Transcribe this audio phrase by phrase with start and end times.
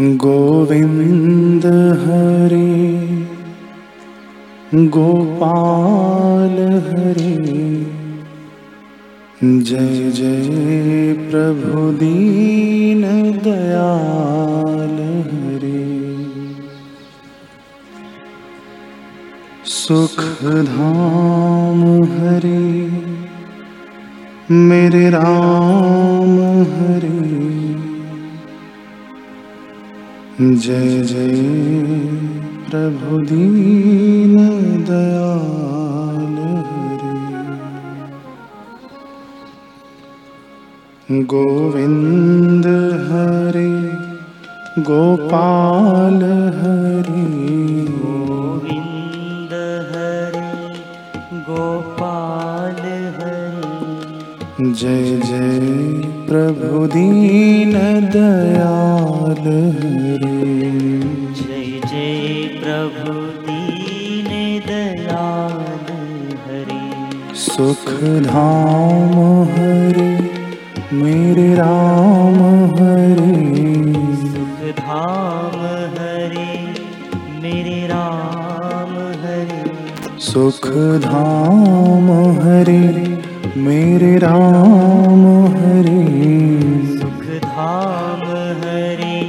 [0.00, 1.66] गोविन्द
[2.02, 2.70] हरे
[4.88, 7.86] गोपाल हरे।
[9.60, 13.02] जय जय प्रभु दीन
[13.44, 15.84] दयाल हरे।
[19.64, 22.64] सुख धाम हरे
[24.50, 26.38] मेरे राम
[26.72, 27.13] हरे
[30.40, 31.32] जय जय
[32.70, 34.36] प्रभु दीन
[34.84, 38.02] दयाल हरे।
[41.22, 42.66] गोविंद
[43.10, 43.70] हरे
[44.82, 46.20] गोपाल
[46.58, 49.52] हरे। गोविन्द
[49.92, 50.74] हरे
[51.34, 52.82] गोपाल
[53.16, 57.72] हरे। जय जय प्रभु दीन
[58.12, 59.42] दयाल
[59.78, 60.38] हरे
[61.38, 63.12] जय जय प्रभु
[63.46, 64.30] दीन
[64.66, 65.90] दयाल
[66.44, 66.80] हरे
[67.44, 67.90] सुख
[68.28, 69.14] धाम
[69.52, 70.08] हरे
[71.02, 72.40] मेरे राम
[72.78, 73.36] हरे।
[74.22, 75.58] सुख धाम
[75.98, 76.50] हरे
[77.42, 79.62] मेरे राम हरे
[80.30, 80.66] सुख
[81.06, 82.82] धाम हरे
[83.56, 86.00] मेरे राम हरे।
[86.98, 88.22] सुख धाम
[88.62, 89.20] हरे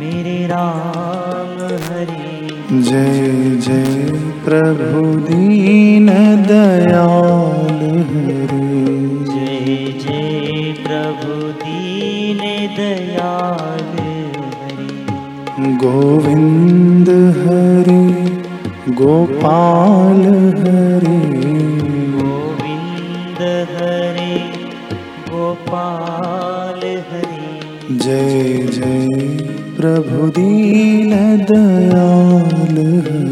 [0.00, 4.12] मेरे राम हरे। जय जय
[4.44, 6.06] प्रभु दीन
[6.46, 7.78] दयाल
[8.10, 8.70] हरे।
[9.24, 12.38] जय जय प्रभु दीन
[12.76, 18.02] दयाल हरे। गोविंद हरे
[18.94, 20.22] गोपाल
[20.58, 21.51] हरे
[25.72, 29.06] गोपाल हरि। जय जय
[29.76, 31.12] प्रभु दीन
[31.50, 33.31] दयाल हरे।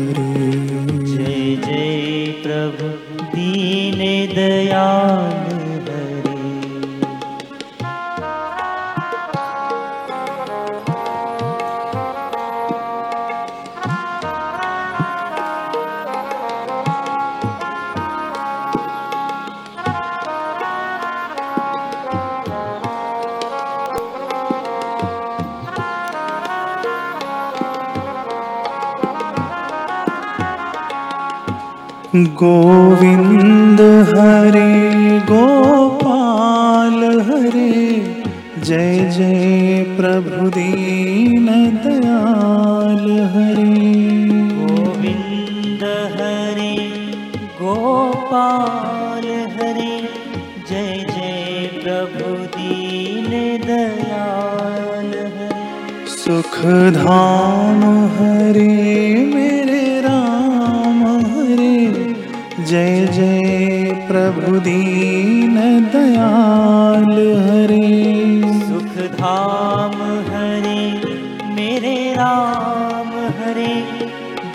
[32.16, 38.14] गोविंद हरे गोपाल हरे।
[38.64, 41.46] जय जय प्रभु दीन
[41.84, 46.74] दयाल हरे। गोविन्द हरे
[47.38, 50.08] गोपाल हरे।
[50.70, 53.30] जय जय प्रभु दीन
[53.66, 56.58] दयाल हरे। सुख
[56.94, 59.49] धाम हरे मेरे
[62.70, 65.54] जय जय प्रभु दीन
[65.92, 69.96] दयाल हरे। सुख धाम
[70.28, 70.82] हरे
[71.54, 73.74] मेरे राम हरे।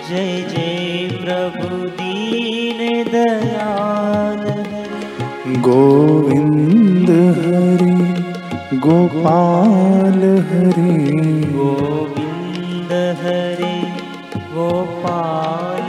[0.08, 7.96] जय जय प्रभु दीन दयाल हरे। गोविंद हरे
[8.78, 10.94] गोपाल हरे।
[11.50, 13.76] गोविन्द हरे
[14.36, 15.85] गोपाल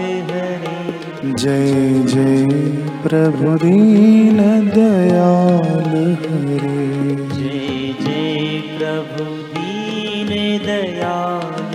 [1.38, 2.48] जय जय
[3.04, 4.38] प्रभु दीन
[4.70, 10.30] दयाल हरे। जय जय प्रभु दीन
[10.66, 11.67] दयाल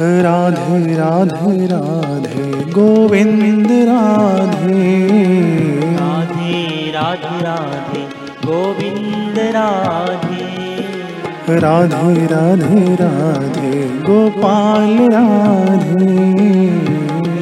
[0.00, 5.08] राधे राधे राधे गोविंद राधे।
[5.94, 8.00] राधे राधे राधे
[8.46, 10.46] गोविन्द राधे।
[11.58, 16.36] राधे राधे राधे गोपाल राधे।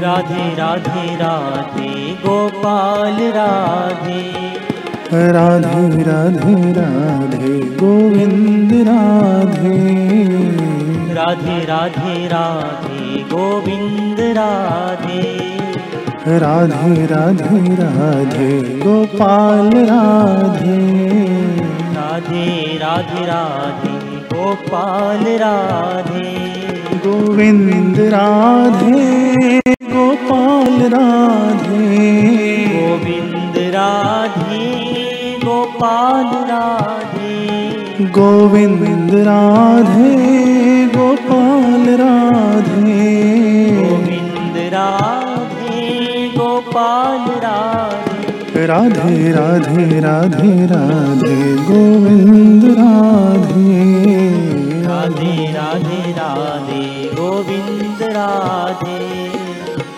[0.00, 4.54] राधे राधे राधे गोपाल राधे
[5.14, 9.94] राधे राधे राधे गोविंद राधे।
[11.14, 15.44] राधे राधे राधे गोविन्द राधे
[16.26, 21.04] राधे राधे राधे गोपाल राधे।
[21.94, 26.54] राधे राधे राधे गोपाल राधे।
[26.94, 32.14] गोविंद राधे गोपाल राधे।
[32.64, 34.03] गोविंद राधे
[35.74, 40.16] गोपाल राधे। गोविंद राधे
[40.86, 43.26] गोपाल राधे।
[43.76, 53.94] गोविंद राधे गोपाल राधे। राधे राधे राधे राधे गोविंद राधे।
[54.82, 59.24] राधे राधे राधे गोविंद राधे।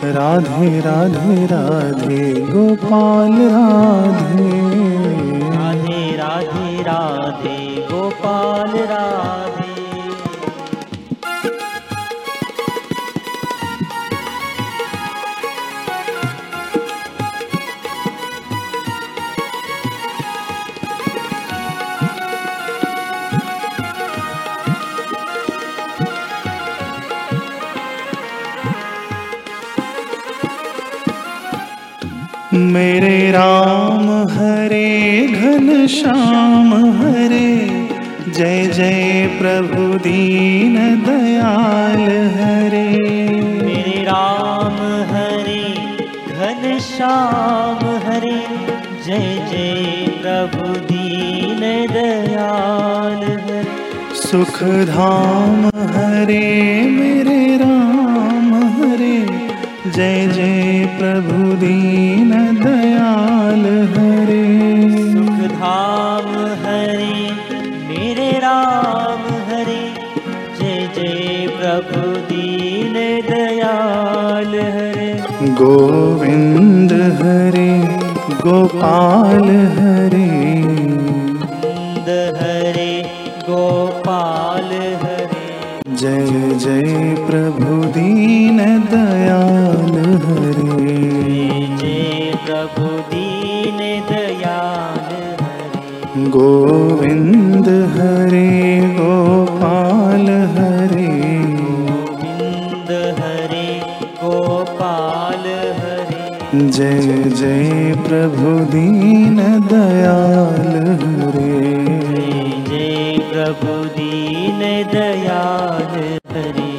[0.04, 4.16] राधे राधे राधे गोपाल राधे।
[4.50, 5.05] राधे
[6.86, 7.58] राधे
[7.90, 9.45] गोपाल राधे।
[32.56, 37.66] मेरे राम हरे घन श्याम हरे।
[38.32, 40.74] जय जय प्रभु दीन
[41.06, 42.02] दयाल
[42.34, 42.88] हरे।
[43.62, 44.76] मेरे राम
[45.14, 45.74] हरे
[46.28, 48.40] घन श्याम हरे।
[49.06, 51.60] जय जय प्रभु दीन
[51.92, 57.25] दयाल हरे। सुख धाम हरे मेरे
[59.96, 62.30] जय जय प्रभु दीन
[62.64, 64.58] दयाल हरे।
[65.48, 66.26] धाम
[66.64, 67.30] हरे
[67.88, 69.94] मेरे राम हरे।
[70.60, 72.94] जय जय प्रभु दीन
[73.30, 77.78] दयाल हरे। गोविंद हरे
[78.34, 80.26] गोपाल हरे।
[82.38, 83.02] हरे
[83.40, 84.70] गोपाल
[85.02, 85.36] हरे।
[85.96, 88.45] जय जय प्रभु दीन
[93.78, 103.80] दयाल हरे। गोविंद हरे गोपाल हरे। गोविंद हरे
[104.24, 105.44] गोपाल
[105.80, 109.36] हरे। जय जय प्रभु दीन
[109.72, 111.86] दयाल हरे।
[112.68, 114.58] जय प्रभु दीन
[114.92, 116.76] दयाल हरे।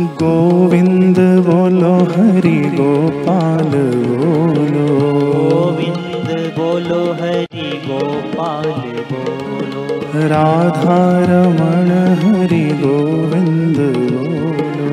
[0.00, 0.97] गोविंद
[10.18, 10.98] बोलो राधा
[11.30, 13.78] रमण हरि गोविंद
[14.08, 14.88] बोलो।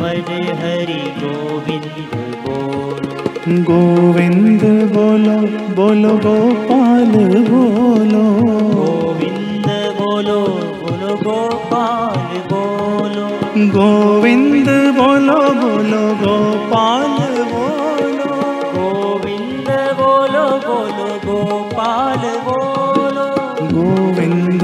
[0.00, 0.30] मन
[0.60, 1.96] हरि गोविंद
[2.46, 4.62] बोलो गोविंद
[4.94, 5.36] बोलो
[5.76, 7.12] बोलो गोपाल
[7.50, 8.24] बोलो।
[8.74, 9.68] गोविंद
[10.00, 10.40] बोलो
[10.82, 13.26] बोलो गोपाल बोलो
[13.76, 14.68] गोविंद
[14.98, 17.13] बोलो बोलो गोपाल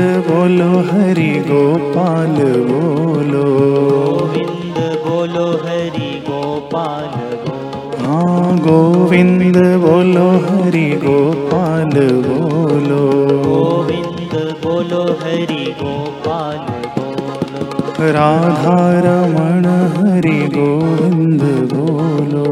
[0.00, 2.37] बोलो हरि गोपाल
[2.69, 7.08] बोलो। गोविंद बोलो हरि गोपाल
[7.44, 11.92] बोलो। हाँ गोविंद बोलो हरि गोपाल
[12.26, 13.02] बोलो।
[13.45, 16.59] गोविंद बोलो हरि गोपाल
[16.99, 19.66] बोलो। राधा रमण
[19.97, 21.42] हरि गोविंद
[21.73, 22.50] बोलो।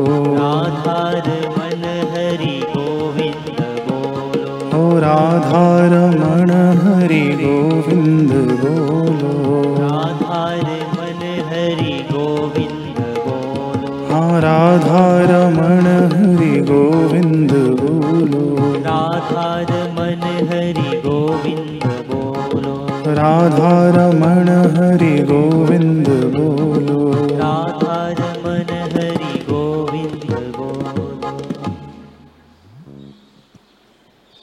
[1.59, 5.68] मन हरि गोविंद बोलो। राधा
[8.47, 9.33] बोलो।
[9.79, 10.63] राधार
[10.97, 22.75] मन हरि गोविंद बोलो। हाँ राधा रमण हरि गोविंद बोलो। राधार मन हरि गोविंद बोलो।
[23.15, 25.58] राधा रमण हरि बोलो